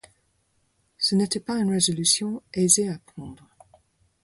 [0.97, 3.47] Ce n’était pas une résolution aisée à prendre.